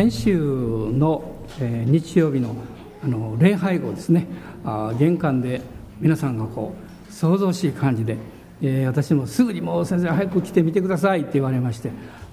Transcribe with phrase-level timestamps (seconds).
[0.00, 1.22] 先週の、
[1.60, 2.56] え、日曜日の
[3.04, 4.26] あの礼拝後ですね。
[4.64, 5.60] あ玄関で
[6.00, 6.74] 皆さんがこ
[7.10, 8.16] う想像しい感じで、
[8.62, 11.90] え、私もすぐにもう先生早く来てみてくださいって言われまして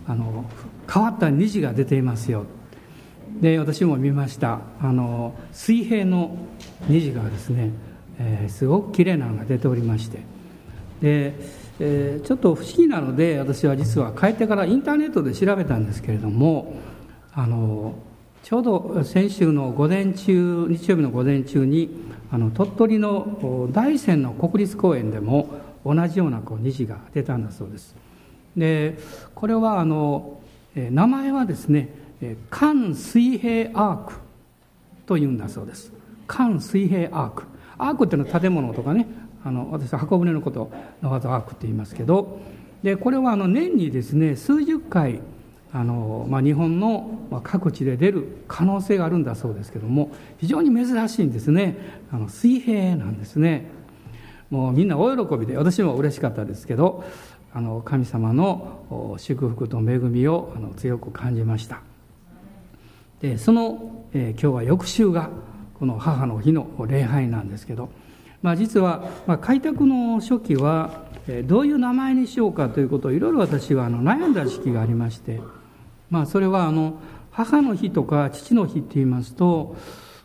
[0.07, 0.45] あの
[0.89, 2.45] 変わった虹が出ていますよ。
[3.41, 4.61] で私も見ました。
[4.79, 6.37] あの水平の
[6.87, 7.71] 虹がですね、
[8.17, 10.19] えー、すごく綺麗なのが出ておりまして。
[11.01, 11.33] で、
[11.81, 16.73] えー、ちょっと不思議なので私は実は帰ってからインターネットで調べたんですけれども
[17.37, 17.93] あの
[18.41, 21.91] ちょうど先週の午前中日曜日の午前中に
[22.31, 25.47] あの鳥取の大山の国立公園でも
[25.85, 27.95] 同じようなこう虹が出たんだそうです。
[28.55, 28.97] で
[29.35, 30.41] これはあの
[30.75, 31.89] 名前はですね
[32.49, 34.13] 環水平アーク
[35.05, 35.91] というんだそうです。
[36.25, 37.43] 環水平アーク。
[37.77, 39.05] アークっていうのは建物とかね
[39.45, 40.71] あの私は箱舟のこと
[41.03, 42.39] の技アークって言いますけど
[42.81, 45.19] でこれはあの年にですね数十回
[45.73, 51.77] あの、まあ、日本の各地で出る可能性があるんだそうですけども非常に珍しいんですね。
[52.11, 53.67] あの水平なんですね。
[54.49, 57.03] もうみんな大喜びで私も嬉しかったですけど
[57.53, 61.81] あの神様の祝福と恵みをあの強く感じました。
[63.19, 65.29] でその、えー、今日は翌週が
[65.79, 67.89] この母の日の礼拝なんですけど、
[68.41, 75.41] まあ、実は、まあ、開拓の初期はえどういう名前にしようかということをいろいろ私はあの悩んだ時期がありまして
[76.09, 76.99] まあ、それはあの
[77.31, 79.75] 母の日とか父の日って言いますと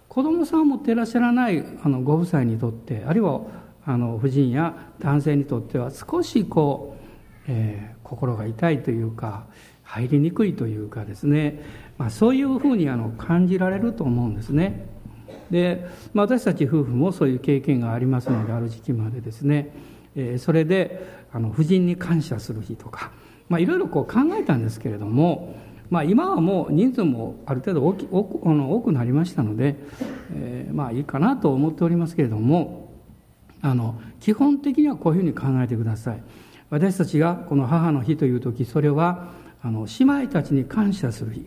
[0.09, 3.41] 子供さんを持っていらっしゃらないあのご夫妻にとってあるいは
[3.85, 9.47] あの婦人や男性にとっては少しこう、えー、心が痛いというか
[9.83, 11.63] 入りにくいというかですね、
[11.99, 14.87] まあ、そういうふうにあの感じられると思うんですね。
[15.53, 19.71] で、まあ、私たち夫婦もそういう経験がありますのである時期までですね、
[20.17, 23.13] えー、それであの婦人に感謝する日とか、
[23.49, 25.55] まあ、いろいろこう考えたんですけれども
[25.91, 29.77] まあ、今はもう人数もある程度大き多く多くなりましたので、
[30.35, 32.91] えー、まあいいかなと思っておりますけれども
[33.61, 36.23] あの基本的にはこういうふうに考えてください。
[36.71, 41.47] 私たちがこの母の日という時それはあの姉妹たちに感謝する日、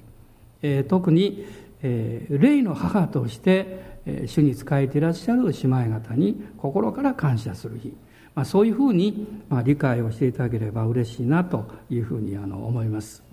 [0.61, 1.47] えー、特に、
[1.87, 7.95] えー、霊の母として、えー、主に仕えていらっしゃる姉妹方に心から感謝する日、
[8.33, 13.23] まあ、そういうふうに、まあ、理解をしていただければ嬉しいなというふうにあの思います。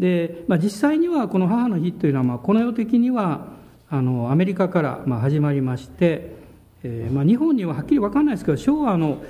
[0.00, 3.46] で、まあ、実際にはこの母の日というのは、まあ、この世的には
[3.88, 6.34] あのアメリカからまあ始まりまして、
[6.82, 9.22] えーまあ、日本にははっきり分かんないですけど昭和の、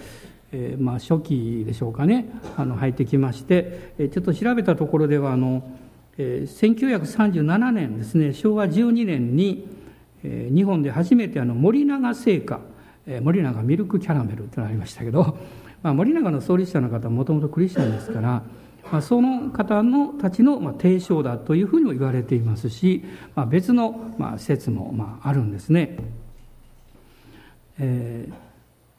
[0.53, 5.62] えまあ、初期でしょうかねあの入ってきまして、え、ちょっと調べたところではあの、
[6.16, 9.66] えー、1937年ですね昭和12年に、
[10.22, 12.60] えー、日本で初めてあの森永製菓、
[13.06, 15.38] えー、森永ミルクキャラメルってのがありましたけど、
[15.82, 18.42] まあ、森永の創立者の方はもともとクリスチャンですから。
[18.92, 23.03] まあ、その方のたちの、まあ、提唱だというふうにも言われていますし、
[23.34, 25.97] まあ、別の、まあ、説も、まあ、あるんですね。
[27.78, 28.32] えー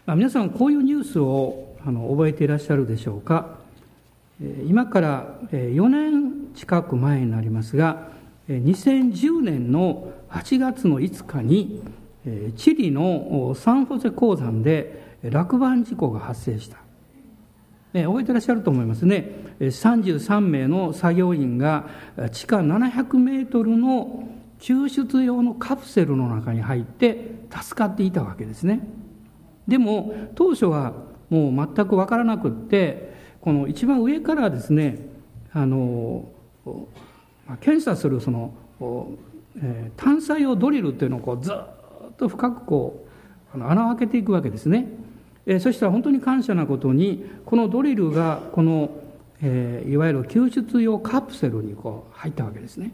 [0.07, 3.57] まあ、皆さんこういうニュースをあの覚えていらっしゃるでしょうか。
[4.67, 8.07] 今から4年近く前になりますが
[8.49, 11.83] 2010年の8月の5日に
[12.55, 16.77] チリのサンホセ鉱山で落盤事故が発生した。
[17.93, 19.31] 覚えてらっしゃると思いますね。
[19.59, 21.87] 33名の作業員が
[22.31, 24.27] 地下700メートルの
[24.59, 28.87] 救出用のカプセルの中に入って助かっていたわけですね。
[29.67, 30.93] でも当初は
[31.29, 35.07] もう全く分からなくってこの一番上からですね
[35.53, 36.29] あの
[37.61, 38.53] 検査するその、
[39.57, 43.05] えー、探査用ドリルっていうのをこうずっと深くこ
[43.55, 44.87] う穴を開けていくわけですね。
[45.59, 48.89] そしたら本当に感謝なことにこのドリルがこの、
[49.41, 52.91] いわゆる救出用カプセルにこう入ったわけですね。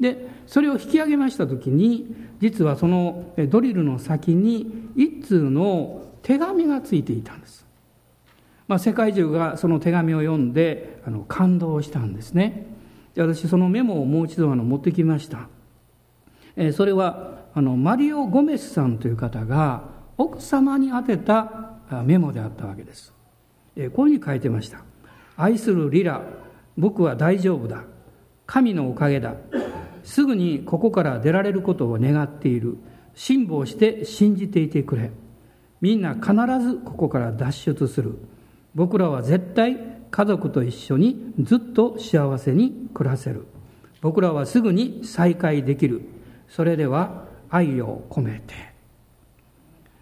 [0.00, 7.64] でそれを引き上げました時に実はそのドリルの先に一通の手紙がついていたんです、
[8.68, 12.75] まあ、世界中がその手紙を読んであの感動したんですね。
[13.16, 15.48] 私そのメモをもう一度あの持ってきました、
[16.56, 19.84] えー、それはあのマリオ・ゴメスさんという方が
[20.18, 23.12] 奥様に宛てたメモであったわけです。
[23.76, 24.82] こういうふうに書いてました。
[25.36, 26.22] 愛するリラ、
[26.76, 27.84] 僕は大丈夫だ。
[28.46, 29.34] 神のおかげだ。
[30.02, 32.78] すぐにここから出られることを願っている。
[33.14, 35.10] 辛抱して信じていてくれ。
[35.80, 38.18] みんな必ずここから脱出する。
[38.74, 39.78] 僕らは絶対
[40.16, 43.44] 家族と一緒にずっと幸せに暮らせる。
[44.00, 46.00] 僕らはすぐに再会できる。
[46.48, 48.54] それでは愛を込めて。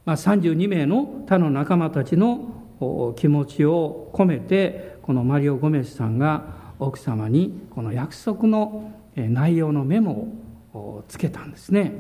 [0.05, 6.45] まあ、32名の他の仲間たちの気持ちを込めてこのマリオ・ゴメスさんが
[6.79, 10.29] 奥様にこの約束の内容のメモ
[10.75, 11.93] をつけたんですね。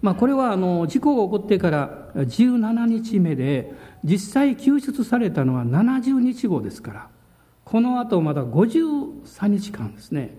[0.00, 3.74] まあ、これはあの事故が起こってから17日目で
[4.04, 7.08] 実際救出されたのは70日後ですから
[7.64, 10.36] このあとまだ53日間ですね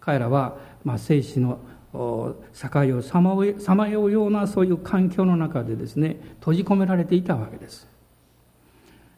[0.00, 1.58] 彼らはまあ生死の
[1.92, 7.86] 境をさまようようなそういう環境の中でですね閉じ込められていたわけです。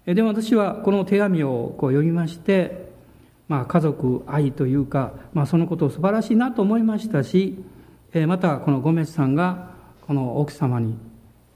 [0.04, 2.90] でも私はこの手紙をこう読みまして、
[3.48, 7.56] まあ、家族愛というか、まあ、そのことを素晴らしいなと思いましたし
[8.26, 9.70] またこのゴメスさんが
[10.06, 10.98] この奥様に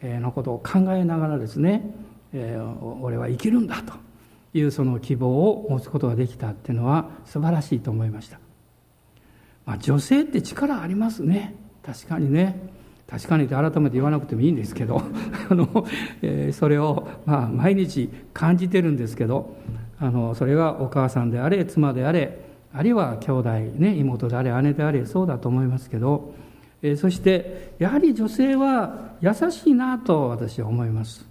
[0.03, 1.95] のことを考えながらですね
[3.03, 3.95] 俺は生きるんだと
[4.55, 8.39] いうその希望を持つことができたっていうのは素晴らしいと思いました、
[9.65, 11.55] まあ、女性って力ありますね。
[11.85, 12.59] 確かにね。
[13.07, 15.01] 確かにって改めて言わなくてもいいんですけど。
[15.49, 15.87] あの、
[16.21, 19.57] えー、それを、まあ、毎日感じてるんですけど。
[20.01, 22.39] あのそれがお母さんであれ妻であれ
[22.73, 26.35] あるいは兄弟ね妹であれ姉であれそうだと思いますけど、
[26.83, 31.27] えー、そしてやはり女性は優しいなと私は思います。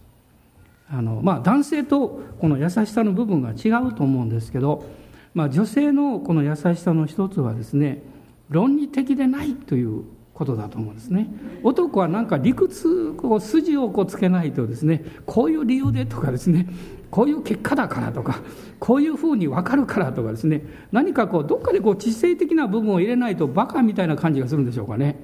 [0.89, 4.85] あの、まあ、男性とこの優しさの部分が違うと思うんですけど、
[5.33, 8.01] まあ、女性のこの優しさの一つはですね
[8.49, 10.03] 論理的でないという
[10.33, 11.27] ことだと思うんですね。
[11.63, 16.67] 男はなんか理屈こう筋をこうつけないとですねこういう理由でとかですね
[17.09, 18.41] こういう結果だからとか
[18.79, 20.61] こういうふうに分かるからとかですね
[20.91, 25.15] 何かこうどっかでこう知性的な部分を入れないとバカみたいな感じがするんでしょうかね。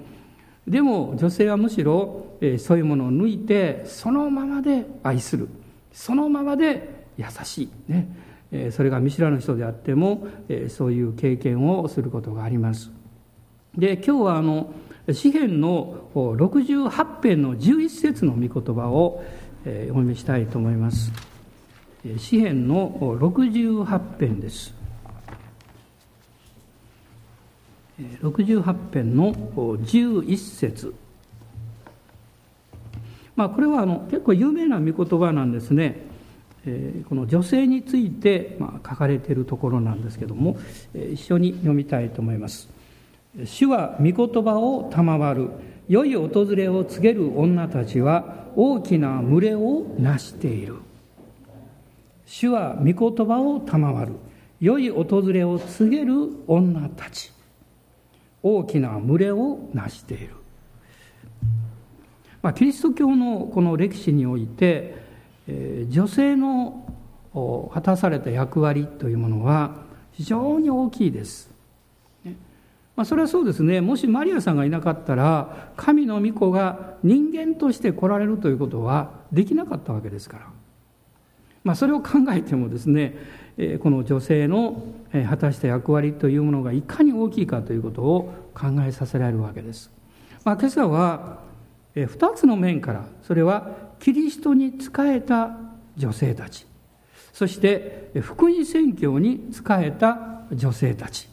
[0.68, 5.50] でも女性はむしろ、そういうものを抜いてそのままで愛する
[5.92, 10.28] そのままで優しいね、それが見知らぬ人であっても、
[10.70, 12.92] そういう経験をすることがあります
[13.78, 14.74] で今日はあの
[15.12, 19.24] 詩篇の68編の11節の御言葉を
[19.66, 21.12] お読みしたいと思います。
[22.18, 24.74] 詩篇の68編です。
[28.00, 30.94] 68編の11節。
[33.36, 36.06] まあ、これはあの結構有名な御言葉なんですね、
[36.66, 40.58] えー、この女性について、まあ、書かれているところなんですけども、
[40.94, 42.70] えー、一緒に読みたいと思います。
[43.46, 45.50] 主は御言葉を賜る。
[45.90, 50.78] 良い訪れを告げる女たちは大きな群れをなしている。
[52.26, 54.14] 主は御言葉を賜る。
[54.62, 56.14] 良い訪れを告げる
[56.48, 57.33] 女たち。
[58.44, 60.36] 大きな群れをなしている、
[62.42, 64.96] まあ、キリスト教のこの歴史において、
[65.48, 66.86] えー、女性の
[67.34, 69.78] 果たされた役割というものは
[70.12, 71.54] 非常に大きいです。
[72.96, 73.82] まあ、それはそうですね。
[73.82, 80.48] もしマリアさんがいなかったら神の御子が人間として来られるということはできなかったわけですから、
[81.64, 83.16] まあ、それを考えてもですね
[83.82, 84.84] この女性の
[85.30, 89.92] 果たした役割というものがいかに大きいかということを考えさせられるわけです、
[90.44, 91.40] まあ、今朝は
[91.96, 93.70] 2つの面からそれは
[94.00, 95.56] キリストに仕えた
[95.96, 96.66] 女性たち。
[97.32, 101.28] そして福音宣教に仕えた女性たち。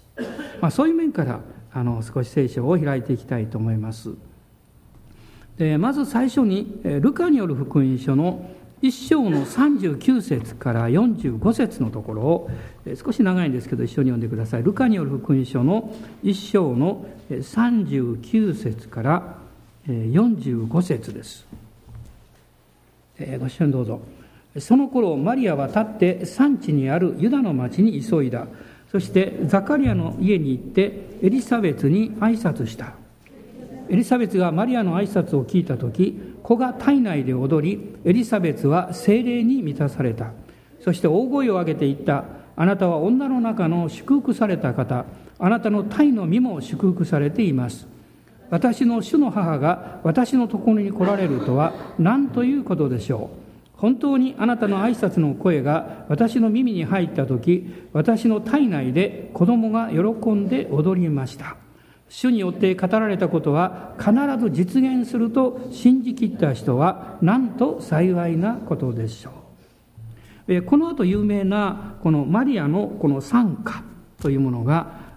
[0.60, 1.40] まあ、そういう面から
[1.72, 4.10] あの少し聖書を開いていきたいと思います。
[5.58, 8.50] でまず最初にルカによる福音書の
[8.82, 12.50] 一章の39節から45節のところを
[12.96, 14.62] 少し長いんですけど一緒に読んでください。
[14.62, 19.36] ルカによる福音書の一章の39節から
[19.86, 21.46] 45節です。
[23.38, 24.00] ご一緒にどうぞ。
[24.58, 28.46] その頃マリアは立って産地にあるユダの町に急いだ。
[28.90, 32.94] そしてザカリアの家に行ってエリザベツに挨拶した
[33.90, 40.30] エリザベツがマリアの挨拶を聞いた時子が体内で踊りエリザベツは精霊に満たされた。
[40.80, 42.24] そして大声を上げて言った。
[42.54, 45.06] あなたは女の中の祝福された方。
[45.40, 47.88] あなたの体の身も祝福されています。
[48.48, 53.40] 私の主の母が私のところに来られるとは何ということでしょう。
[53.76, 61.56] 本当にあなたの挨拶の声が私の耳に入った時私の体内で子供が喜んで踊りました。
[62.10, 69.30] 主によって語られたことは必ず実現すると信じきった人はなんと幸いなことでしょ
[70.48, 70.62] う。
[70.62, 73.84] この後有名なこのマリアのこの賛歌
[74.20, 75.08] というものが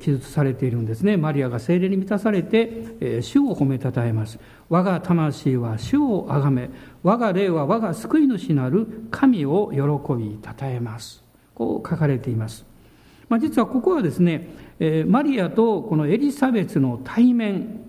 [0.00, 1.16] 記述されているんですね。
[1.16, 4.38] マリアが精霊に満たされて主を褒めたたえます。
[4.68, 6.70] 我が魂は主をあがめ
[7.02, 11.24] 我が霊は我が救い主なる神を喜びたたえます。
[11.54, 12.64] こう書かれています、
[13.28, 14.48] まあ、実はここはですね、
[14.84, 17.82] えマリアとこのエリザベスの対面。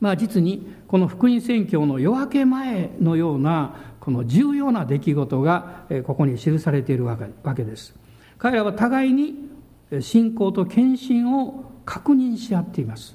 [0.00, 7.18] まあ実にこの福音宣教の夜明け前のようなこの重要な出来事がここに記されているわ
[7.54, 7.94] けです。
[8.38, 9.50] 彼らは互いに
[10.00, 13.14] 信仰と献身を確認し合っています。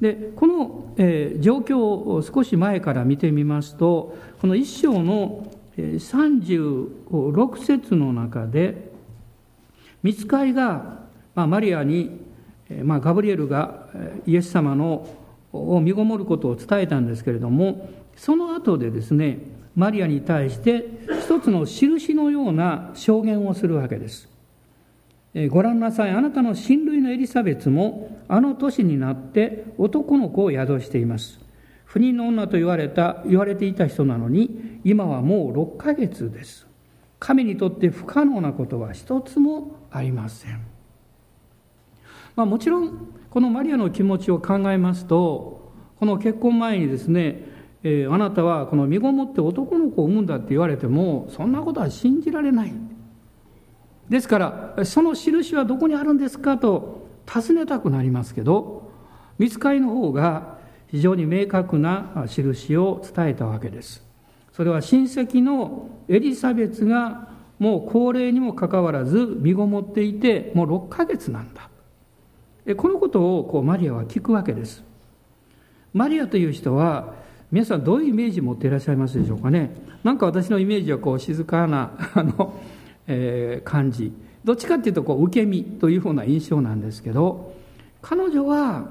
[0.00, 8.90] でこの、え、状況を少し前から見てみますとこの一章の36節の中で
[10.02, 10.99] 見つかりが、
[11.34, 12.20] まあ、マリアに、
[12.82, 13.88] まあ、ガブリエルが
[14.26, 15.06] イエス様の
[15.52, 19.38] を身ごもることを伝えたんですけれどもその後でですね
[19.74, 20.84] マリアに対して
[21.24, 24.28] 一つの印のような証言をするわけです。
[25.48, 26.10] ご覧なさい。
[26.10, 31.38] あなたの親類のエリザベツもあの年になって男の子を宿しています。
[31.84, 36.66] 不妊の女と言われた言われていた人なのに今はもう6ヶ月です。
[37.20, 40.60] 神にとって不可能なことは一つもありません、
[42.40, 47.44] まあ、もちろんこのマリアの気持ちを考えますとこの結婚前にですね、
[47.82, 52.72] えー、あなたはこの身ごもって男の子を産むんだって言われてもそんなことは信じられない。
[54.08, 58.90] ですからその印はどこにあるんですかと尋ねたくなりますけど
[59.38, 60.56] 見つかりの方が
[60.86, 64.02] 非常に明確な印を伝えたわけです。
[64.54, 67.28] それは親戚のエリザベツが
[67.58, 71.69] もう高齢にもかかわらず身ごもっていてもう6ヶ月なんだ。
[72.74, 74.84] このことをこうマリアは聞くわけです。
[75.92, 77.14] マリアという人は
[77.50, 79.70] 皆さんどういうイメージ持っていらっしゃいますでしょうかね。
[80.04, 82.54] なんか私のイメージはこう静かな あの
[83.06, 84.12] えー、感じ。
[84.44, 87.54] どっちかっていうとこう受け身というふうな印象なんですけど
[88.00, 88.88] 彼女は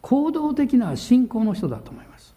[0.00, 2.34] 行動的な信仰の人だと思います。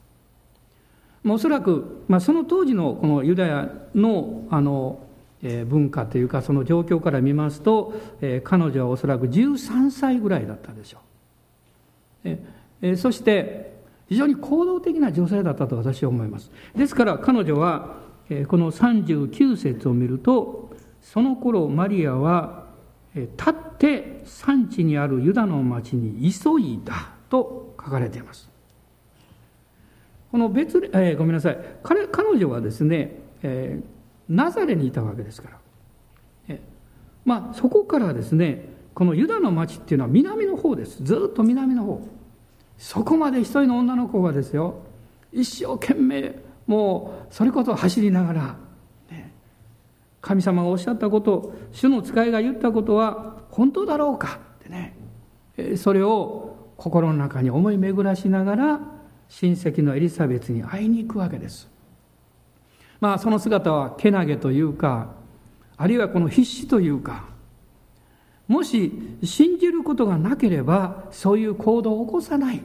[1.26, 5.07] おそらく、まあ、その当時のこのユダヤのあの、
[5.44, 11.02] え、文化というかその状況から見ますと、え、彼女はおそらく13歳ぐらいだったでしょう。
[12.24, 13.78] えー、そして
[14.10, 16.52] 非常に行動的な女性だったと私は思います。
[16.76, 17.98] ですから彼女は
[18.48, 22.66] この39節を見るとその頃マリアは
[23.16, 28.50] 立って産地にあるユダの町に急いだと書かれています
[30.32, 33.97] この別、えー、ごめんなさい彼彼女はですね、えー、
[34.30, 35.58] ナザレにいたわけですから、
[36.50, 36.62] え
[37.26, 41.04] まあ、そこからですねこのユダの町っていうのは南の方です。
[41.04, 42.02] ずっと南の方。
[42.78, 44.82] そこまで一人の女の子がですよ。
[45.32, 48.56] 一生懸命もうそれこそ走りながら、
[49.12, 49.32] ね、
[50.20, 54.40] 神様がおっしゃったこと主の使いが言ったことは本当だろうか？
[54.62, 54.96] ってね。
[55.78, 58.80] それを心の中に思い巡らしながら
[59.30, 61.70] 親戚のエリザベスに会いに行くわけです。
[63.00, 65.12] まあその姿はけなげというか
[65.78, 67.26] あるいはこの必死というか
[68.48, 68.92] もし
[69.24, 72.62] 信じることがなければそういう行動を起こさない。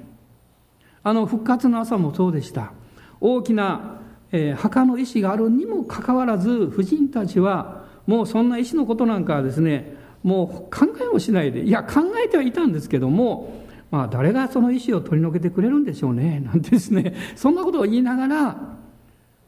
[1.05, 2.73] あの復活の朝もそうでした。
[3.21, 18.57] 大きな、えー、墓の石があるにもかかわらず婦人たちはもうそんな石のことなんかはですねもう考えもしないでいや考えてはいたんですけどもまあ誰がその石を取り除けてくれるんでしょうねなんてですねそんなことを言いながら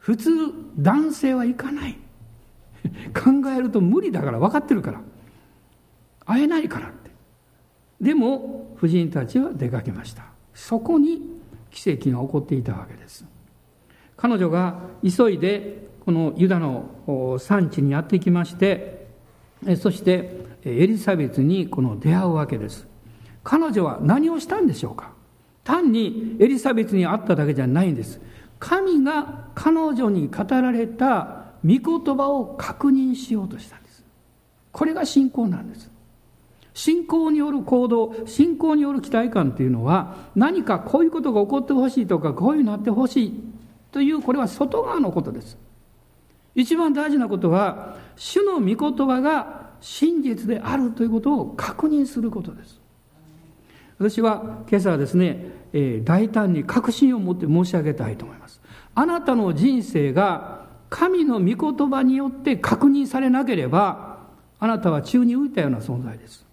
[0.05, 0.29] 普通
[0.77, 1.97] 男性は行かない。
[3.15, 5.01] 考えると無理だから分かってるから。
[6.27, 7.09] 会えないからって。
[7.99, 10.25] でも婦人たちは出かけました。
[10.53, 11.39] そこに
[11.71, 13.25] 奇跡が起こっていたわけです。
[14.15, 19.07] 彼女が急いでこのユダの産地にやってきまして
[19.77, 22.87] そしてエリザベスにこの出会うわけです。
[23.43, 25.13] 彼女は何をしたんでしょうか。
[25.63, 28.21] 単にエリザベスに会っただけじゃないんです。
[28.59, 34.03] 神が彼女に語られた御言葉を確認しようとしたんです。
[34.71, 35.89] これが信仰なんです。
[36.73, 43.43] 信仰による行動信仰による期待感というのは何かこういうことが起こってほしいとかこういうなってほしい
[43.93, 45.57] というこれは外側のことです。
[46.53, 52.79] 一番大事なことは主の御言葉が真実であるということを確認することです。
[53.97, 58.61] 私は今朝はですね、えー、大胆に確信を持って申し上げたいと思います
[58.93, 64.19] あなたの人生が神の御言葉によって確認されなければ
[64.59, 66.45] あなたは宙に浮いたような存在です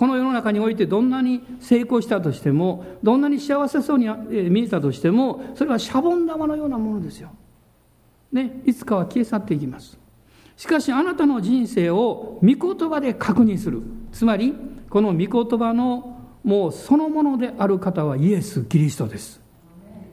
[0.00, 4.08] この世の中においてどんなに成功したとしてもどんなに幸せそうに
[4.48, 7.30] 見えたとしてもそれはシャボン玉のようなものですよ。
[8.32, 9.98] ね、いつかは消え去っていきます。
[10.56, 14.54] しかしあなたの人生を御言葉で確認するつまり
[14.90, 19.40] この御言葉のもうそのものである方はイエス・キリストです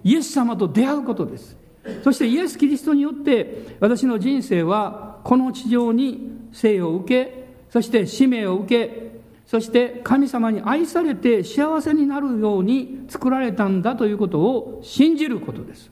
[0.04, 1.58] イエス様と出会うことです
[2.04, 9.08] そしてイエス・キリストによって私の人生はこの地上に生を受けそして使命を受け
[9.46, 15.90] そして神様に愛されて幸せになるように作られたんだということを信じることです。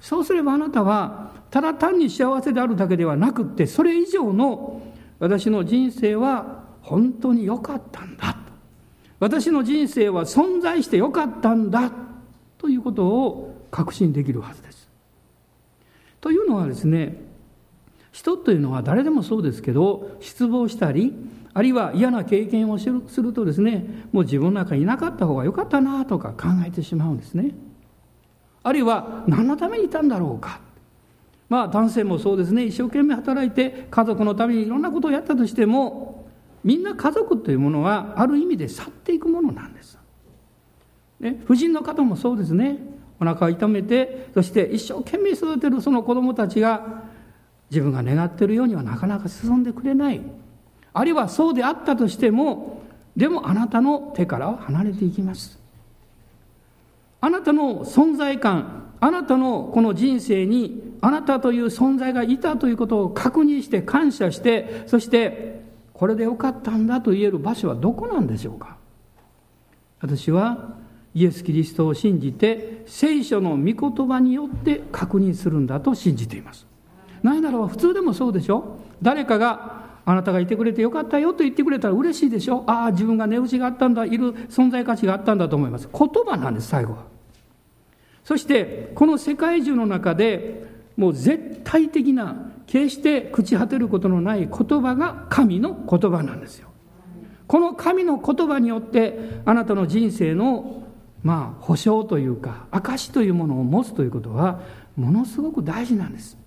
[0.00, 4.82] そうすればあなたはただ単に幸せであるだけではなくってそれ以上の
[5.18, 8.36] 私の人生は本当に良かったんだ
[9.18, 11.90] 私の人生は存在して良かったんだ
[12.58, 14.88] ということを確信できるはずです。
[16.20, 17.22] というのはですね
[18.12, 21.14] 人というのは誰でもそうですけど失望したり
[21.54, 22.88] あるいは嫌な経験をす
[23.22, 27.54] るとですねもう自分の中にいなかった方が良かったなとか考えてしまうんですね。
[28.62, 30.60] あるいは何のためにいたんだろうか
[31.48, 36.13] まあ男性もそうですね一生懸命働いて家族のためにいろんなことをやったとしても
[36.64, 39.98] みんな家族というものはある意味で去っていくものなんです。
[41.20, 42.78] ね、婦人の方もそうですね。
[43.20, 47.04] お腹を痛めてそして一生懸命育てるその子供たちが
[47.70, 50.20] 自分が願っているようにはなかなか進んでくれない。
[50.92, 52.82] あるいはそうであったとしても
[53.16, 55.58] でもあなたの手からは離れていきます。
[57.20, 65.63] あなたの存在感あなたのこの人生にあなたという存在がいたということを確認して感謝してそして
[65.94, 68.76] これでよかったんだと言える場所はどこなんでしょうか？
[70.00, 70.74] 私は
[71.14, 76.66] イエス・キリストを信じて聖書の御言葉によって確認するんだと信じています。
[77.22, 78.76] 何だろう普通でもそうでしょ？
[79.00, 82.64] 誰かがあなたがいてくれてよかったよと言ってくれたら嬉しいでしょ？
[82.66, 85.88] ああ自分が値打ちがあったんだいる存在価値があったんだと思います。
[85.90, 87.04] 言葉なんです最後は。
[88.24, 96.68] そしてこの世界中の中でもう絶対的な決して朽ち果てることのない言葉が神の言葉なんですよ。
[97.46, 100.82] この神の言葉によってあなたの人生の
[101.22, 104.60] まあ保証というか証というものを持つということは
[104.96, 106.38] ものすごく大事なんです。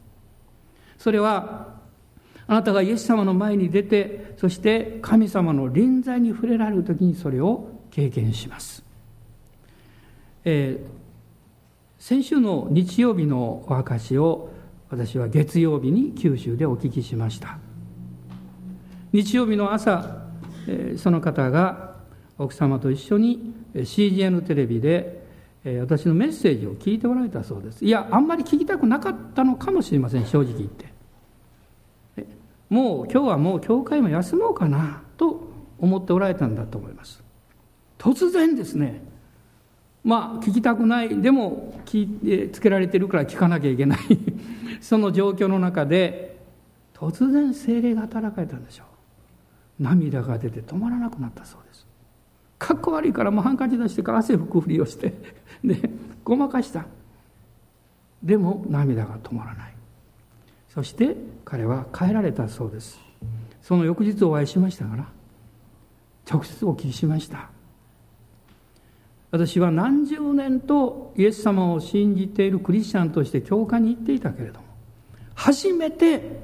[0.97, 1.77] それは
[2.47, 8.83] あなたがイエス様の前に出てそして神様の臨在に触れられる時にそれを経験します。
[10.45, 10.87] えー、
[11.99, 14.53] 先週の日曜日のお証を
[14.89, 17.57] 私は月曜日に九州でお聞きしました。
[19.11, 20.25] 日曜日の朝
[20.97, 21.95] その方が
[22.37, 25.25] 奥様と一緒に CGN テレビで
[25.81, 27.83] 私のメッセージを聞いておられたそうです。
[27.83, 30.93] いやあんまり聞きたくなかったのかもしれません正直言って。
[32.69, 37.23] もう今日はもう教会も休もうかなと思っておられたんだと思います。
[37.97, 39.01] 突然ですね。
[40.03, 43.99] まあ聞きたくないでも聞いつけられてるから聞かなきゃいけない。
[44.81, 46.37] その状況の中で
[46.93, 48.83] 突然精霊が働かれたんでしょ
[49.79, 49.83] う。
[49.83, 51.85] 涙が出て止まらなくなったそうです。
[52.57, 55.13] かっこ悪いからもうハンカチ出してから汗拭くふりをして
[55.63, 55.89] で
[56.23, 56.85] ごまかした。
[58.23, 59.73] でも涙が止まらない。
[60.69, 62.99] そして彼は帰られたそうです。
[63.61, 65.07] その翌日お会いしましたから
[66.29, 67.49] 直接お聞きしました。
[69.29, 74.66] 私は何十年とイエス様を信じているクリスチャンとして教会に行っていたけれども
[75.37, 76.41] 初めて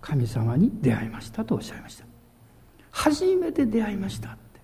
[0.00, 2.04] 神様に出会いましたとおっしゃいました。
[2.90, 4.60] 初めて出会いましたって。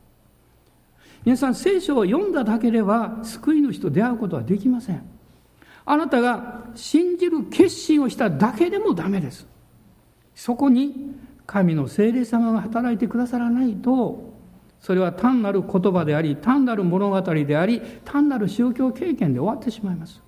[1.25, 5.03] 皆さん聖書を読んだだけでは救い主と出会うことはできません。
[5.87, 9.47] あなたが信じる決心をしただけでもダメです。
[10.35, 11.15] そこに
[11.47, 14.35] 神の聖霊様が働いてくださらないと
[14.81, 20.21] それは単なる言葉であり単なる物語であり単なる宗教経験で終わってしまいます。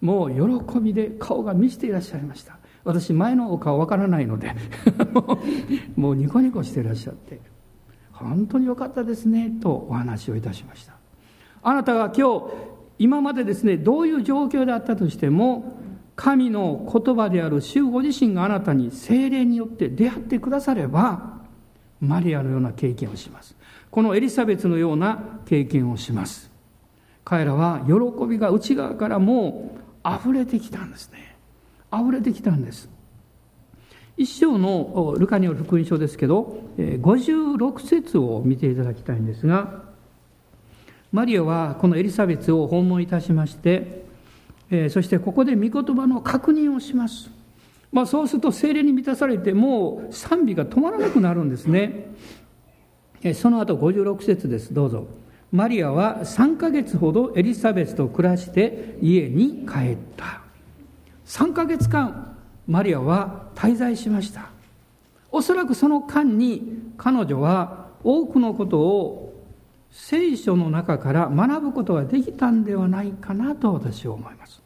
[0.00, 2.58] もう喜びで顔が満ちていらっしゃいました。
[2.84, 4.54] 私前のお顔わからないので
[5.96, 7.40] もうニコニコしていらっしゃって
[8.12, 10.94] 本当によかったですねとお話をいたしました。
[11.62, 12.44] あなたが今日
[12.98, 15.76] 今までですねどういう状況であったとしても
[16.16, 21.38] 神の言葉である主ご自身があなたに精霊によって出会ってくだされば
[22.00, 23.56] マリアのような経験をします。
[23.90, 26.50] このエリザベツのような経験をします。
[27.24, 31.36] 彼らは喜びが内側からもう溢れてきたんですね。
[31.92, 32.88] 溢れてきたんです。
[34.16, 39.84] 一章のルカによる福音書ですけど56節を見ていただきたいんですが
[41.12, 44.04] マリアはこのエリザベツを訪問いたしまして
[44.90, 47.30] そしてここで御言葉の確認をします。
[47.90, 52.10] まあ、そうすると精霊に満たされてもう賛美が止まらなくなるんですね。
[53.34, 54.74] その後56節です。
[54.74, 55.06] どうぞ。
[55.50, 60.42] マリアは3ヶ月ほどエリザベスと暮らして家に帰った。
[61.24, 64.50] 3ヶ月間マリアは滞在しました。
[65.30, 69.34] おそらくその間に彼女は多くのことを
[69.90, 74.62] 聖書の中から学ぶことができたんではないかなと私は思います。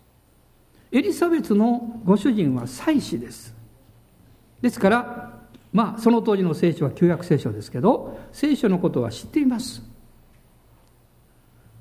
[0.91, 3.55] エリザベツのご主人は祭司です。
[4.61, 5.39] ですから
[5.73, 9.92] まあその当時の聖書は旧約聖書ですけど聖書のことは知っています。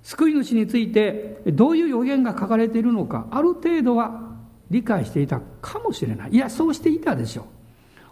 [0.03, 4.31] 救い主についてどういう予言が書かれているのかある程度は
[4.69, 6.31] 理解していたかもしれない。
[6.31, 7.45] いやそうしていたでしょう。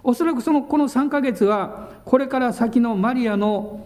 [0.03, 3.85] おそらくそのこの3ヶ月はこれから先のマリアの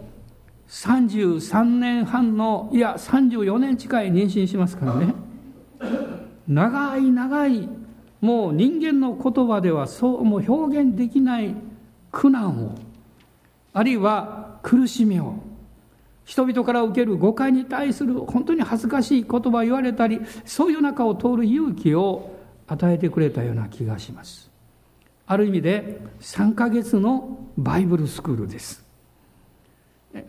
[0.70, 5.14] 33年半のいや34年近い妊娠しますからね。
[6.48, 7.70] 長い長い
[8.22, 11.56] もう人間の言葉ではそうもう表現できない
[12.12, 12.76] 苦難を
[13.74, 15.36] あるいは苦しみを
[16.26, 24.50] 人々から受ける誤解に対する本当に恥ずかしい言葉を言われたりそういう中を通る勇気を与えてくれたような気がします。
[25.26, 28.84] ある意味で3ヶ月のバイブルスクールです。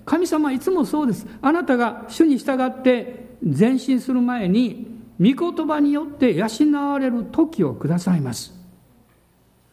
[0.04, 1.26] 神様はいつもそうです。
[1.42, 4.86] あなたが主に従って前進する前に
[5.20, 6.46] 御言葉によって養
[6.90, 8.54] われる時をくださいます。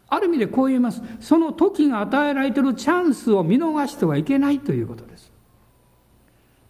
[0.08, 1.02] ある意味でこう言います。
[1.22, 5.31] その時が与えられているチャンスを見逃してはいけないということです。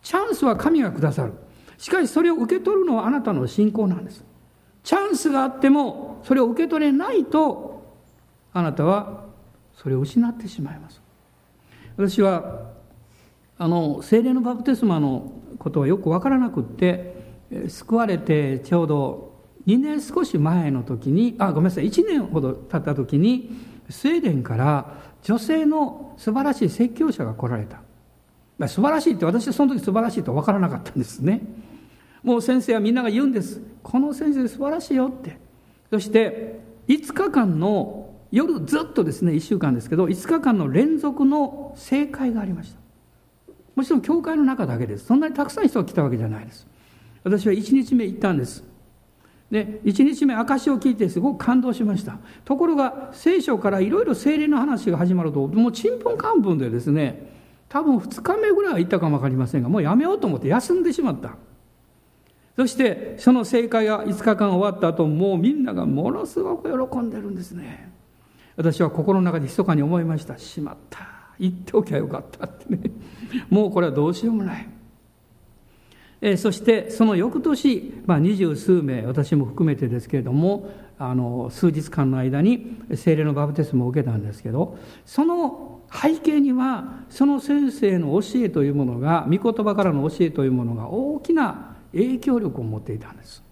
[0.04, 1.34] チャンスは神がくださる。
[1.78, 4.24] しかしそれを受け取るのはあなたの信仰なんです。
[4.84, 7.84] チャンスがあってもそれを受け取れないと
[8.54, 9.26] あなたは
[9.76, 11.02] それを失ってしまいます。
[11.98, 12.72] 私は
[13.58, 17.16] あの精霊のバプテスマのことはよく分からなくって
[17.68, 19.32] 救われてちょうど
[19.68, 23.52] 2年少し前の時にあごめんなさい1年ほど経った時に
[23.90, 27.82] スウェーデンから女性の素晴らしい説教者が来られた。
[28.68, 31.42] 素晴らしいって私はその時素晴らしいと分からなかったんですね。
[32.24, 33.62] もう先生はみんなが言うんです。
[33.84, 35.38] この先生素晴らしいよって。
[35.90, 42.80] そして5日間の夜ずっとですね1週間ですけど5日間の連続の正解がありました。
[43.76, 45.06] もちろん教会の中だけです。
[45.06, 46.68] そんなにたくさん人が来たわけじゃないです。
[47.24, 48.64] 私は1日目行ったんです。
[49.50, 52.20] で1日目証を聞いてすごく感動しました。
[52.46, 57.31] ところが聖書からいろいろ精霊の話が始まるともうちんぷんかんぷんでですね
[57.72, 61.38] 多分2日目ぐらいは行ったかも分かりませんがもうやめようと思って休んでしまった。
[62.58, 67.90] そしてその正解が5日間終わった後もうみんながものすごく喜んでるんですね。
[68.58, 70.38] 私は心の中で密かに思いました。
[70.38, 71.08] しまった。
[71.40, 72.92] 言っておきゃよかったってね。
[73.50, 74.68] もうこれはどうしようもない。
[76.20, 93.44] えそしてその翌年、まあ、二十数名私も含めてですけれどもあの数日間の間に精霊のバプテスマを受けたんですけどその背景にはその先生の教えというものが御言葉からの教えというものが大きな影響力を持っていたんです。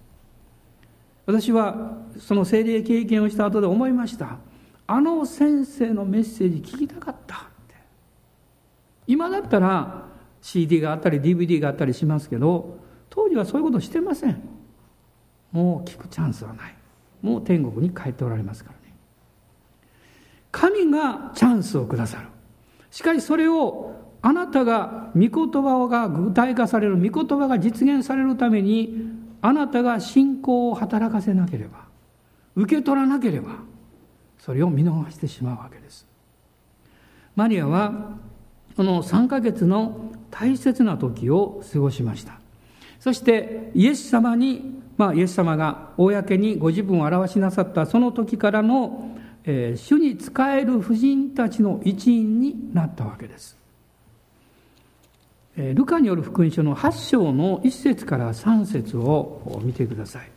[1.25, 4.37] 私はその精霊経験をした後で思いました。
[4.87, 7.75] あの先生のメッセージ聞きたかったって。
[9.05, 10.07] 今だったら
[10.41, 14.41] CD があったり DVD があったりしますけど当時はそういうことしてません。
[15.51, 16.75] もう聞くチャンスはない。
[17.21, 18.78] もう天国に帰っておられますから。
[20.51, 22.27] 神がチャンスをくださる。
[22.91, 31.85] しかしそれをあなたが御言葉が具体化される御言葉が実現されるためにあなたが信仰を働かせなければ
[32.55, 33.51] 受け取らなければ
[34.37, 36.07] それを見逃してしまうわけです。
[37.35, 38.17] マリアは
[38.75, 42.39] この3ヶ月の大切な時を過ごしました。
[42.99, 49.15] そしてイエス様に、まあ、イエス様が公にご自分を表しなさったその時からの、
[49.51, 53.57] えー、主に仕える婦人たちの一員になったわけです
[55.57, 60.29] えルカによる福音書の8章の1節から3節を見てください。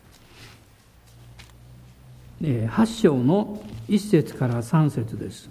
[2.42, 5.48] え8章の1節から3節です。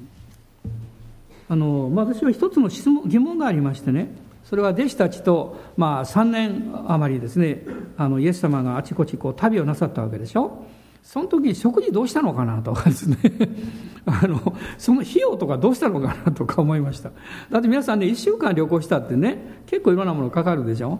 [1.47, 7.63] あの、ま、私は一つの質問疑問がありましてね、それは弟子たちと、まあ、3年余りですね、
[7.95, 10.65] あのイエス様があちこちこう旅をなさったわけでしょ。
[11.03, 13.17] その時食事どうしたのかなとかですね。
[14.05, 17.11] あのその費用とかどうしたのかなとか思いました。
[17.49, 20.99] だって皆さんね1週間旅行したってね結構いろんなものかかるでしょ。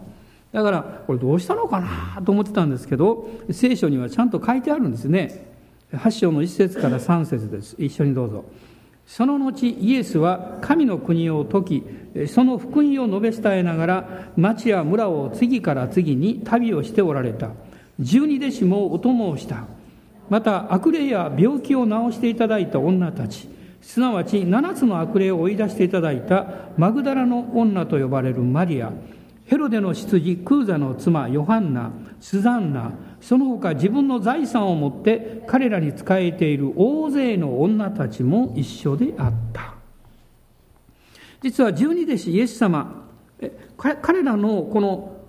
[0.52, 5.52] だからこれどうしたのかなと思ってたんですけど聖書にはちゃんと書いてあるんですね。
[5.92, 7.76] 8章の1節から3節です。
[7.78, 8.44] 一緒にどうぞ。
[9.06, 17.50] その後イエスは神の国を説きその福音を述べ伝えながら町や村を次から次に旅をしておられた。
[17.98, 19.66] 十二弟子もお供をした。
[20.32, 23.50] また悪霊や病気を治していただいた女たち
[23.82, 26.46] すなわち7つの悪霊を追い出していただいた
[26.78, 28.94] マグダラの女と呼ばれるマリア
[29.44, 39.74] ヘロデの執事クーザの妻ヨハンナスザンナその他自分の財産を持って彼らに仕えている大勢の女たちも一緒であった。
[41.42, 43.04] 実は十二弟子イエス様
[43.76, 45.21] 彼らのこの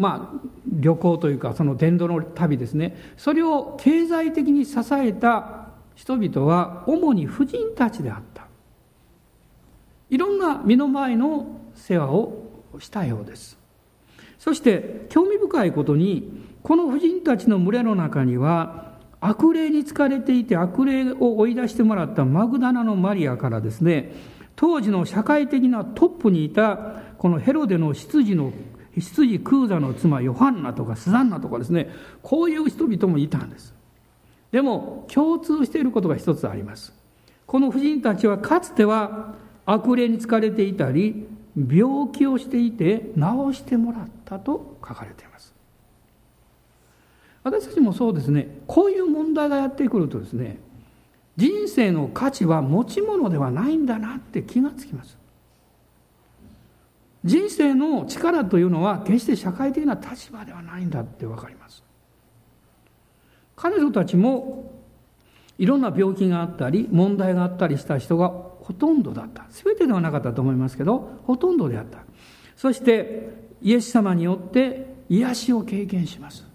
[0.00, 2.96] まあ、旅行というかその伝道の旅ですね。
[3.18, 8.46] それを経済的に支えた人々は主に婦人たちであった。
[10.08, 13.58] いろんな身の前の世話をしたようです。
[14.38, 24.12] そして興味深いことにこの婦人たちの群れの中には悪霊に疲れていて悪霊を追い出してもらったマグダナのマリアからですね
[24.56, 26.76] 当時の社会的なトップにいた
[27.18, 28.50] このヘロデの執事の
[28.98, 31.90] 執事空座の妻ヨハンナとかスザンナとかですね
[32.22, 33.74] こういう人々もいたんです。
[34.50, 36.92] でも共通していることが一つあります。
[37.46, 39.34] この婦人たちはかつては
[39.66, 41.26] 悪霊に疲れていたり
[41.56, 45.54] 病気をしていて治してもらったと書かれています。
[47.42, 48.58] 私たちもそうですね。
[48.66, 50.58] こういう問題がやってくるとですね
[51.36, 55.16] 人生の価値は持ち物ではないんだなって気がつきます。
[57.24, 61.82] 人生の力というのは決して社会的な立場ではないんだって分かります。
[63.56, 64.72] 彼女たちも
[65.58, 69.44] いろんな病気があったり問題があったりした人がほとんどだった。
[69.50, 71.98] 全てではなかったと思いますけどほとんどであった。
[72.56, 73.30] そして
[73.60, 76.48] イエス様によって癒しを経験します。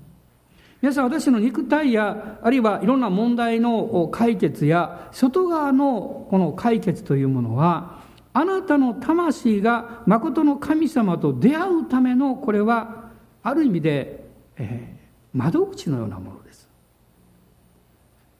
[0.82, 8.04] 皆さん私の肉体やあるいはいろんな問題の解決や外側のこの解決というものは
[8.36, 14.26] あなたの魂が誠の神様と出会うためのこれはある意味で、
[14.58, 16.67] えー、窓口のようなものです。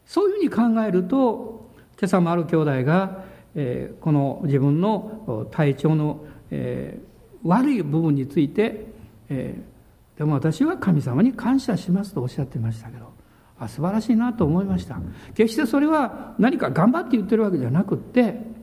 [0.05, 3.23] そういうふうに考えると今朝もある兄弟が、
[3.55, 8.86] えー、この自分の体調の、えー、悪い部分について、
[9.29, 9.75] えー
[10.17, 13.13] でも私は神様に感謝しますとおっしゃってましたけど
[13.60, 14.97] あ素晴らしいなと思いました。
[15.34, 18.54] 決してそれは何か頑張って言ってるわけじゃなくって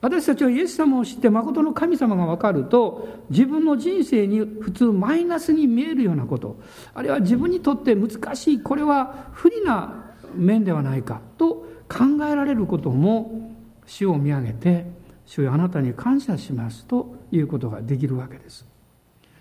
[0.00, 6.60] 私たちはイエス様を知って誠の神様が分かると自分の人生に普通マイナスに見えるようなこと
[6.94, 13.52] あるいは自分にとって難しいこれは不利な面ではないかと考えられることも
[13.86, 14.86] 主を見上げて
[15.26, 18.66] 主よあなたに感謝しますということができるわけです。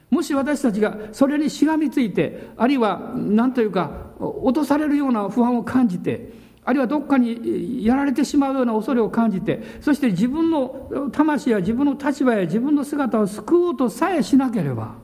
[0.09, 6.31] もし私たちがそれにしがみついて、あるいは何というか、落とされるような不安を感じて、
[6.65, 14.95] あるいはどっかにやられてしまうような恐れを感じて、そして自分の魂や自分の立場や自分の姿を救おうとさえしなければ、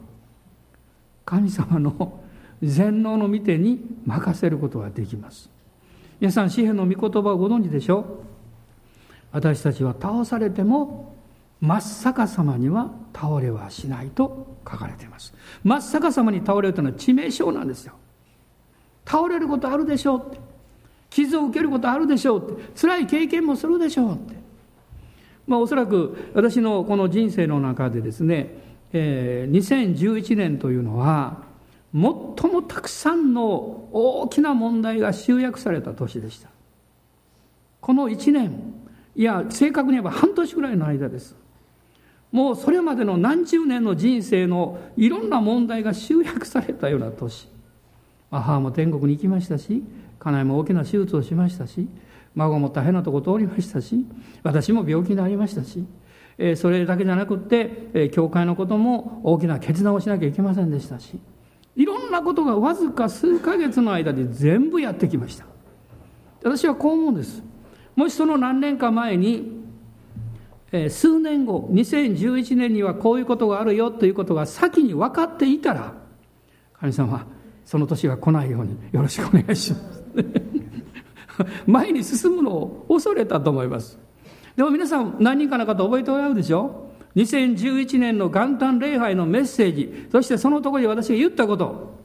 [1.23, 2.19] 神様の
[2.63, 5.49] 全能の御手に任せることができます。
[6.19, 8.03] 皆さん、詩篇の御言葉をご存知でしょう？
[9.31, 11.15] 私たちは倒されても
[11.61, 15.33] 真っ逆さまには倒れはしないと書かれています。
[15.63, 17.93] 真っ逆さまに倒れるというのは致命傷なんですよ。
[19.05, 20.50] 倒れることあるでしょうって。
[21.11, 22.63] 傷を受けることあるでしょうって。
[22.81, 24.35] 辛い経験もするでしょうって。
[25.45, 28.55] まあおそらく私のこの人生の中でですね、
[28.93, 31.43] えー、2011年というのは
[31.93, 36.49] 最もたくさんの大きな問題が集約された年でした。
[37.81, 38.73] この1年
[39.15, 41.35] いや正確に言えば半年ぐらいの間です。
[42.31, 47.51] もうそれまでの何十年の人生のいろんな問題が集約されたような年。
[48.31, 49.83] 母も天国に行きましたし
[50.21, 51.87] 家内も大きな手術をしましたし
[52.35, 54.05] 孫も大変なとこ通りましたし
[54.43, 55.85] 私も病気になりましたし
[56.55, 61.19] それだけじゃなくって教会のことも大きな決断をしなきゃいけませんでしたし
[61.75, 65.45] いろんなことがわずか数ヶ月の間で全部やってきました。
[66.43, 67.43] 私はこう思うんです。
[67.95, 69.61] もしその何年か前に
[70.89, 75.93] 数年後2011年にはこういうことがあるよということが先に分かっていたら
[76.79, 77.27] 神様
[77.65, 80.00] その年が来ないようによろしくお願いします。
[81.65, 83.97] 前に進むのを恐れたと思います。
[84.55, 90.07] でも皆さん何人かの方覚えておられるでしょ2011年の元旦礼拝のメッセージ。
[90.11, 91.99] そしてそのところで私が言ったこと。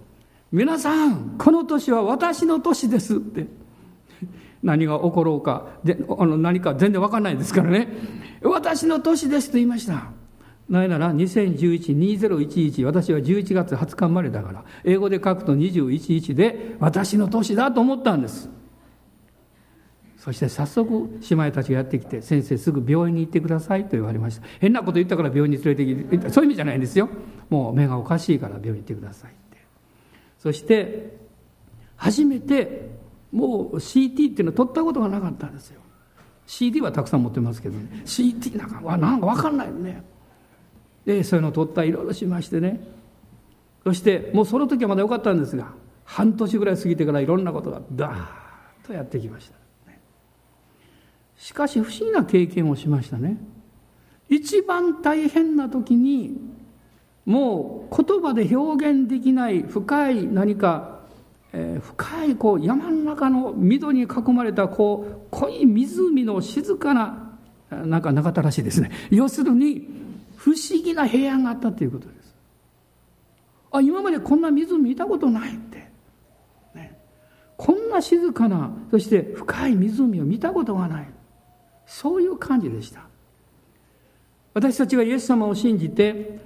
[0.53, 3.47] 皆さんこの年は私の年ですって。
[4.63, 5.67] 何が起ころうか。
[5.85, 7.89] であの何か全然分かんないですからね。
[8.43, 10.11] 私の年ですと言いました。
[10.69, 18.51] なぜなら2011-2011私は11月20日生まれだから英語で書くと21で私の年だと思ったんです。
[20.17, 24.47] そして早速姉妹たちがやってきて先生すぐ病院に行ってくださいと言われました。
[24.59, 27.09] 変なこと言ったから病院に連れてきてそういう意味じゃないんですよ。
[27.49, 29.59] もう目がおかしいから病院に行ってくださいって。
[30.39, 31.17] そして
[31.95, 32.91] 初めて
[33.31, 35.81] もう CT っていうのは取ったことがなかったんですよ。
[36.47, 38.03] CD はたくさん持ってますけどね。
[38.05, 40.03] CT なんかわなんか分かんないよね。
[41.07, 42.81] でそういうのを取ったいろいろしましてね。
[43.85, 45.69] そしてもうその時はまだ良かったんですが
[46.05, 49.55] 半年ぐらい過ぎてからいろんなことがダーッとやってきました、
[51.39, 53.39] しかし不思議な経験をしましたね。
[54.29, 56.37] 一番大変な時に
[57.25, 60.97] もう言葉で表現できない深い何か
[61.53, 67.39] えー、深いこう山の中の緑に囲まれたこう濃い湖の静かな
[67.71, 68.91] なんかなかったらしいですね。
[69.11, 69.89] 要するに
[70.47, 72.37] 不思議な平安があったということです。
[73.73, 75.91] あ今までこんな湖見たことないって、
[76.73, 76.97] ね、
[77.57, 81.09] こんな静かなそして深い湖を見たことがない。
[81.85, 83.09] そういう感じでした。
[84.55, 86.39] 私たちがイエス様を信じて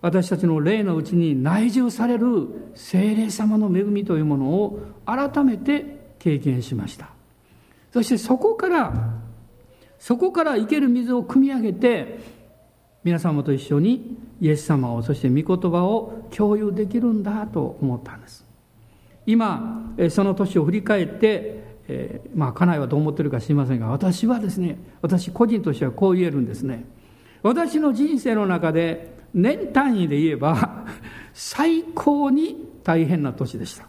[0.00, 7.08] 私たちの霊のうちに内住される精霊様の恵みというものを改めて経験しました。
[7.92, 9.12] そしてそこから
[9.98, 12.39] そこから生ける水を汲み上げて
[13.02, 18.46] 皆様と一緒にイエス様をそして御言葉を共有できるんだと思ったんです。
[19.26, 21.60] 今その年を振り返って
[21.92, 26.84] えー、まあ家内はどう思ってるか知りませんが私はですね私個人としてはこう言えるんですね。
[27.42, 30.86] 私の人生の中で年単位で言えば
[31.34, 33.88] 最高に大変な年でした。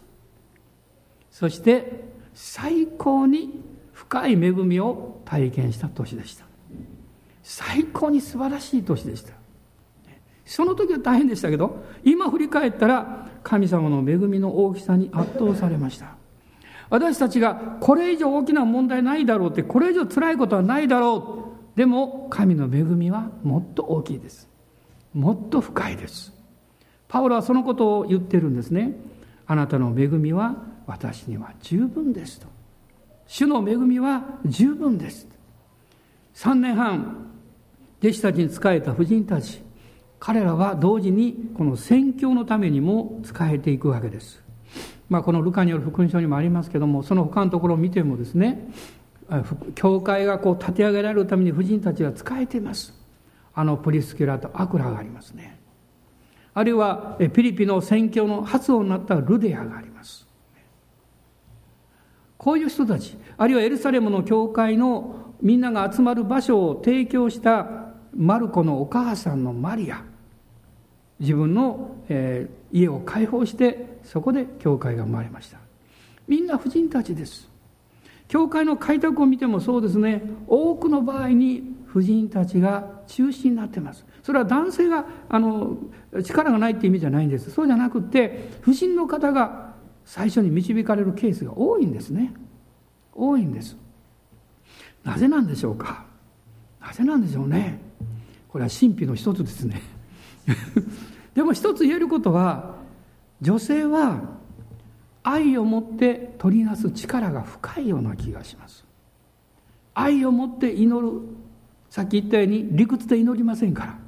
[1.30, 3.60] そして最高に
[3.92, 6.44] 深い恵みを体験した年でした。
[7.52, 9.34] 最高に素晴らしい年でした。
[10.46, 16.16] その時は大変でしたけど今振り返ったら神様の恵みの大きさに圧倒されました。
[16.88, 21.78] 私たちがこれ以上大きな問題ないだろうってこれ以上辛いことはないだろう。
[21.78, 24.48] でも神の恵みはもっと大きいです。
[25.12, 26.32] もっと深いです。
[27.06, 28.96] パウロはそのことを言ってるんですね。
[29.46, 32.46] あなたの恵みは私には十分ですと。
[33.26, 35.28] 主の恵みは十分です。
[36.34, 37.31] 3年半
[38.02, 39.62] 弟子たちに仕えた婦人たち
[40.18, 44.40] 彼らは同時にこの宣教のためにも仕えていくわけです。
[45.08, 48.72] まあ、このルカによる福音書にもありますけどもその他のところを見てもですね
[49.74, 52.94] 教会がこう立て上げられるために婦人たちが仕えています。
[53.54, 55.60] あのプリスキュラとアクラがありますね。
[56.54, 60.26] あるいはピリピの宣教の発音になったルデアがあります。
[62.36, 70.02] こういう人たちあるいはエルサレムの教会のみんなが集まる場所を提供したマルコのお母さんのマリア。
[71.18, 75.58] 自分の、え、家を開放してそこで教会が生まれました。
[76.26, 77.48] みんな婦人たちです。
[78.28, 80.22] 教会の開拓を見てもそうですね。
[80.46, 84.06] 多くの場合に婦人たちが中心になってます。
[84.22, 85.76] それは男性があの
[86.24, 87.50] 力がないって意味じゃないんです。
[87.50, 89.74] そうじゃなくて婦人の方が
[90.06, 92.32] 最初に導かれるケースが多いんですね。
[93.14, 93.76] 多いんです。
[95.04, 96.06] なぜなんでしょうか？
[96.80, 97.81] なぜなんでしょうね？
[98.52, 99.80] これは神秘の一つですね。
[101.34, 102.74] でも一つ言えることは
[103.40, 104.20] 女性は
[105.22, 108.84] 愛を持って取りなす力が深いような気がします。
[109.94, 111.22] 愛を持って祈る
[111.88, 113.98] さっき言ったように理屈で祈りませんから。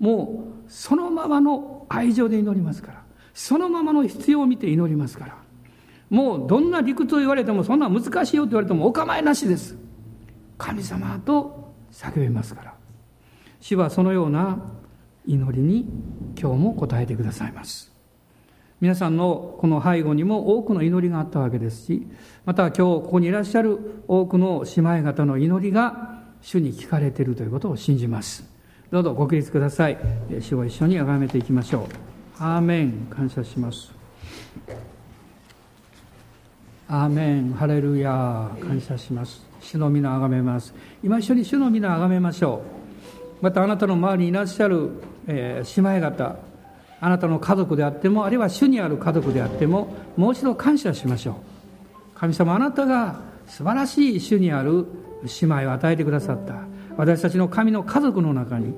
[0.00, 3.02] もうそのままの愛情で祈りますから。
[3.32, 5.36] そのままの必要を見て祈りますから。
[6.10, 9.76] もうどんな理屈を言われてもそんな難しいよって言われてもお構いなしです。
[10.56, 12.77] 神様と叫びますから。
[13.60, 14.58] 主はそのような
[15.26, 15.86] 祈りに
[16.40, 17.92] 今日も答えてくださいます。
[18.80, 22.06] 皆さんのこの背後にも多くの祈りがあったわけですし
[22.44, 28.48] また今日ここにいらっしゃる多くの姉妹方の祈りが主に聞かれているということを信じます。
[28.90, 29.98] どうぞご起立ください。
[30.40, 32.42] 主を一緒に崇めていきましょう。
[32.42, 33.06] アーメン。
[33.10, 33.92] 感謝します。
[36.88, 37.52] アーメン。
[37.52, 39.44] ハレルヤ感謝します。
[39.60, 40.72] 主の皆崇めます。
[41.02, 42.77] 今一緒に主の皆崇めましょう。
[43.40, 44.90] またあなたの周りにいらっしゃる、
[45.26, 46.36] えー、姉妹方
[47.00, 51.34] あなたの家族であってもあるいは主にある家族であってももう一度感謝しましょう。
[52.18, 54.86] 神様あなたが素晴らしい主にある
[55.40, 56.54] 姉妹を与えてくださった。
[56.96, 58.74] 私たちの神の家族の中に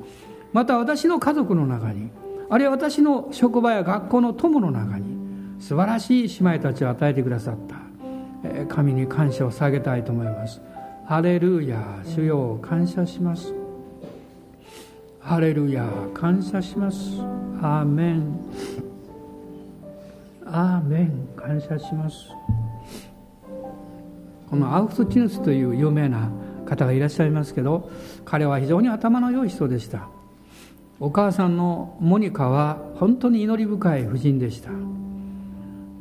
[0.52, 2.10] また私の家族の中に
[2.50, 5.16] あるいは私の職場や学校の友の中に
[5.58, 7.76] 素晴らしい姉妹たちを与えてくださった。
[8.68, 10.60] 神に感謝を下げたいと思います。
[11.06, 13.59] ハレルヤ主よ感謝します。
[15.20, 17.20] ハレルヤ感謝します。
[17.60, 18.40] アーメン
[20.46, 22.30] アーメン感謝します。
[24.48, 26.30] このアウフスチヌスという有名な
[26.64, 27.90] 方がいらっしゃいますけど
[28.24, 30.08] 彼は非常に頭の良い人でした。
[30.98, 34.70] お母さんのモニカは本当に祈り深い婦人でした。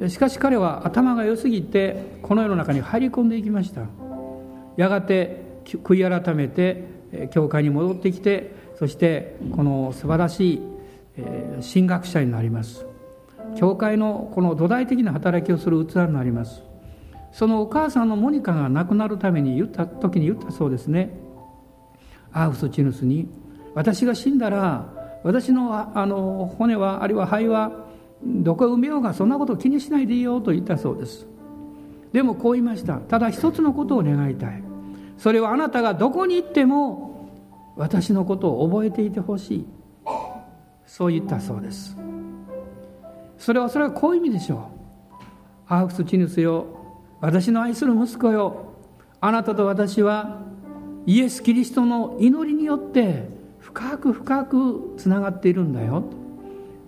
[0.10, 3.82] しかし彼は頭が良すぎてこの世の中に入り込んでいきました。
[4.78, 6.88] やがて悔い改めて
[7.32, 10.62] 教会に戻ってきてそしてこの素晴らしい
[11.74, 12.86] 神学者になります。
[13.58, 16.64] 教会のこの土台的な働きをする器になります。
[17.34, 21.12] そのお母さんのモニカが亡くなるために言った時に言ったそうですね。
[22.32, 23.28] アウフスチヌスに
[23.76, 27.86] 私が死んだら私のあの骨はあるいは肺は
[28.24, 31.28] どこへ埋めようがそんなこと気にしないでいいよと言ったそうです。
[32.14, 32.94] でもこう言いました。
[32.96, 34.64] ただ一つのことを願いたい。
[35.18, 37.09] それはあなたがどこに行っても
[37.80, 39.66] 私のことを覚えていてほしい。
[40.86, 41.96] そう言ったそうです。
[43.38, 44.60] それはそれはこういう意味でしょう。
[45.70, 46.66] アークスチヌスよ
[47.22, 48.74] 私の愛する息子よ。
[49.22, 50.42] あなたと私は
[51.06, 56.04] イエス・キリストの祈りによって深く深くつながっているんだよ。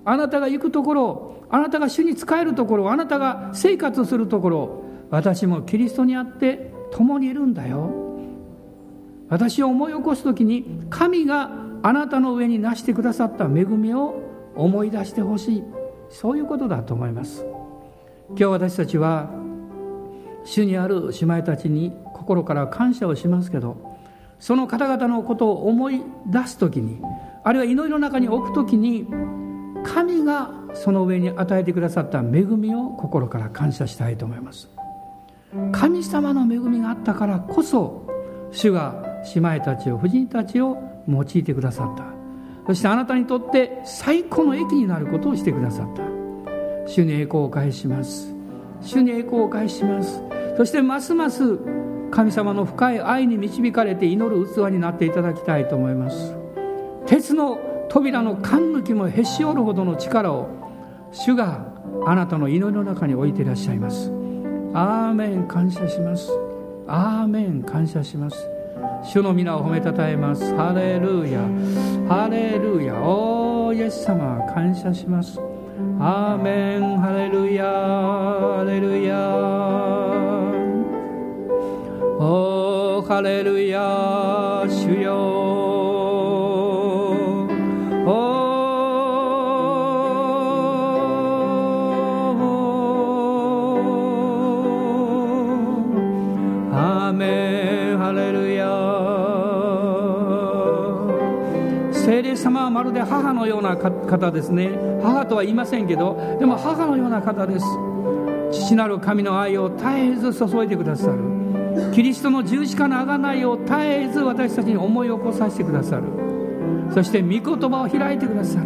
[0.03, 8.00] あなたが行くところあなたが主に仕えるところあなたが生活するところ私もキリストにあって共にいるんだよ。
[9.31, 11.49] 私を思い起こす時に神が
[11.83, 14.21] あなたの上に成してくださった恵みを
[14.55, 15.63] 思い出してほしい。
[16.09, 17.45] そういうことだと思います。
[18.31, 19.29] 今日私たちは
[20.43, 23.77] 主にある姉妹たちに心から感謝をしますけど
[24.39, 26.99] その方々のことを思い出す時に
[27.43, 29.07] あるいは祈りの中に置く時に
[29.83, 34.69] 神がその上に与えてくださった恵みを心から感謝したいと思います。
[35.71, 38.07] 神様の恵みがあったからこそ
[38.51, 42.03] 主が姉妹たちを婦人たちを用いてくださった。
[42.67, 46.03] そしてあなたにとって最高の益になることをしてくださった。
[46.87, 48.33] 主に栄光を返します。
[48.81, 50.21] 主に栄光を返します。
[50.57, 51.57] そしてますます
[52.11, 56.35] 神様の深い愛に導かれて祈る器になっていただきたいと思います。
[57.05, 57.59] 鉄の
[57.89, 60.49] 扉の勘抜きもへし折るほどの力を
[61.11, 61.65] 主が
[62.05, 64.11] あなたの祈りの中に置いていらっしゃいます。
[64.73, 66.31] アーメン感謝します。
[66.87, 68.60] アーメン感謝します。
[69.03, 70.55] 主の皆を褒めたたえます。
[70.55, 71.41] ハレルヤ。
[72.07, 72.93] ハレルヤ。
[73.01, 75.39] おーイエス様感謝します。
[75.99, 76.99] アーメン。
[76.99, 77.65] ハレルヤ。
[77.65, 79.17] ハレルヤ。
[82.19, 84.60] おーハレルヤ。
[102.81, 104.71] まるで母のような方ですね。
[105.03, 107.65] 母とは言いませんけどでも母のような方です。
[108.51, 111.91] 父なる神の愛を絶えず注いでくださる。
[111.93, 116.03] キリストの十字架の贖いを絶えず私たちに思い起こさせてくださる。
[116.91, 118.65] そして御言葉を開いてくださる。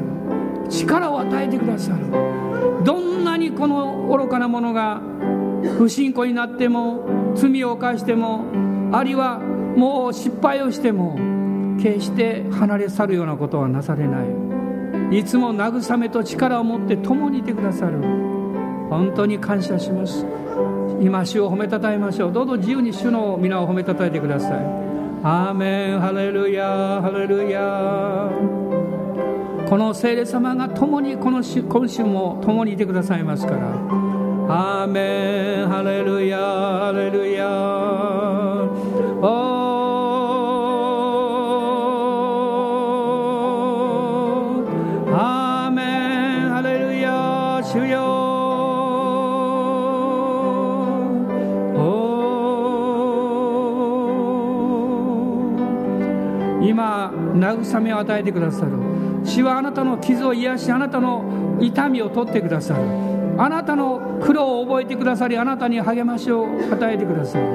[0.69, 2.05] 力を与えてくださる。
[2.85, 5.01] どんなにこの愚かなものが
[5.77, 8.45] 不信仰になっても罪を犯しても
[8.93, 11.34] あるいはもう失敗をしても
[11.85, 15.19] 決して離れ去るようなことはなされない。
[15.19, 17.99] いつも慰めと力を持って共にいてくださる。
[18.89, 20.25] 本当に感謝します。
[20.99, 22.33] 今主を褒めたたえましょう。
[22.33, 24.51] どうぞ自由に主の皆を褒めたたえてください。
[25.21, 25.99] アーメン。
[25.99, 28.31] ハレルヤハレルヤ
[29.69, 33.59] この聖霊様が共にこの今週も共にいてくださいますから。
[34.49, 35.67] アーメン。
[35.67, 37.45] ハレルヤハレルヤ
[57.53, 58.71] 慰めを与えてくださる。
[59.23, 62.81] 主はあなたの傷を癒しあなたの痛みを取ってくださる。
[63.37, 67.45] あなたの苦労を覚えてくださりあなたに励ましを与えてくださる。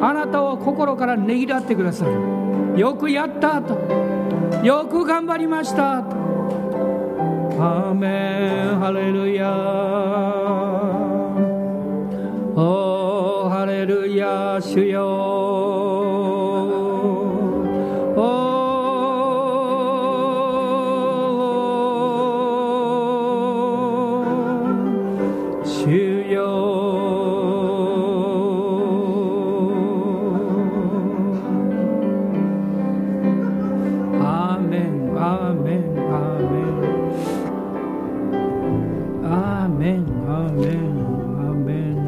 [0.00, 2.78] あなたを心からねぎらってくださる。
[2.78, 3.76] よくやったと。
[4.62, 6.16] よく頑張りましたと。
[7.58, 8.78] アーメン。
[8.78, 9.50] ハレルヤ。
[12.56, 14.58] おハレルヤ。
[14.60, 15.73] 主よ。
[39.84, 42.04] アメンアメン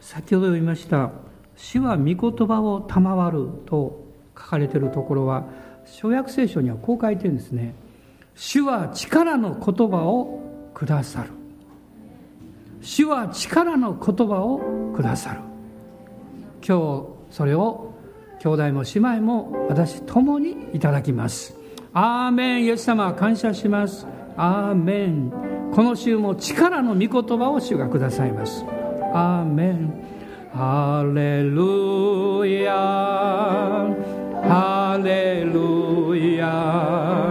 [0.00, 1.10] 先ほど読みました
[1.56, 4.02] 「主は御言葉を賜る」と
[4.34, 5.44] 書かれているところは
[5.84, 7.74] 小約聖書にはこう書いてるんですね
[8.34, 10.40] 「主は力の言葉を
[10.72, 11.28] くださる」
[12.80, 15.40] 「主は力の言葉をくださる」
[16.66, 17.87] 今日それを
[18.40, 21.56] 兄弟も姉妹も私共にいただきます。
[21.92, 22.64] アーメン。
[22.64, 24.06] イエス様感謝します。
[24.36, 25.32] アーメン。
[25.74, 28.64] この週も力の御言葉を主がくださいます。
[29.12, 29.92] アーメン。
[30.52, 32.72] ハレルヤ。
[34.42, 37.27] ハレルヤ。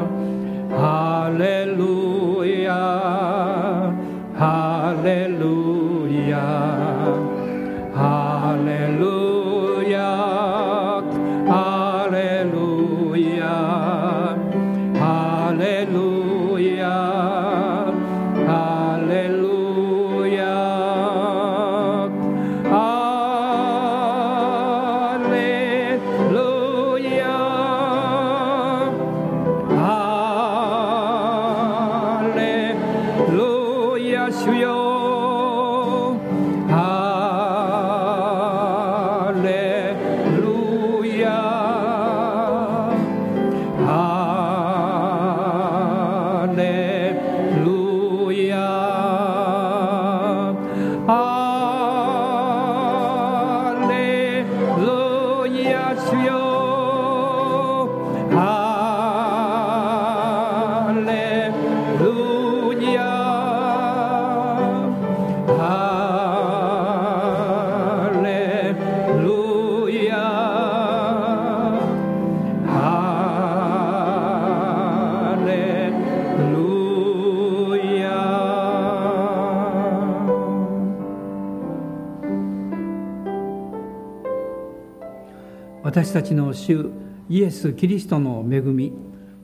[85.98, 86.92] 私たちの主
[87.28, 88.94] イエス・キリストの恵み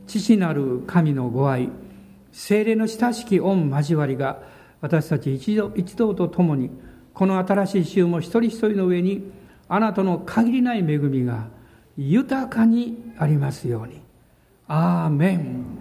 [0.06, 1.72] 父なる神のご愛
[2.32, 4.44] 精霊の親しき御交わりが
[4.80, 6.70] 私たち一同一同と共に
[7.12, 9.32] この新しい週も一人一人の上に
[9.68, 11.48] あなたの限りない恵みが
[11.98, 14.00] 豊かにありますように。
[14.68, 15.73] アーメン